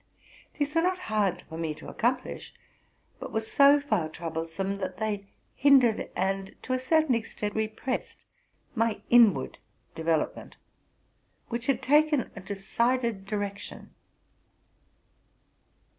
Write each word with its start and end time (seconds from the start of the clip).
These 0.57 0.73
were 0.73 0.81
not 0.81 0.97
hard 0.97 1.43
for 1.47 1.59
me 1.59 1.75
to 1.75 1.87
accomplish, 1.87 2.55
but 3.19 3.31
were 3.31 3.39
so 3.41 3.79
far 3.79 4.09
troublesome, 4.09 4.77
that 4.77 4.97
they 4.97 5.27
hindered, 5.53 6.09
and, 6.15 6.55
to 6.63 6.73
a 6.73 6.79
certain 6.79 7.13
extent, 7.13 7.53
repressed, 7.53 8.25
my 8.73 9.01
inward 9.11 9.59
development, 9.93 10.55
which 11.49 11.67
had 11.67 11.83
taken 11.83 12.31
a 12.35 12.39
decided 12.41 13.27
direction. 13.27 13.93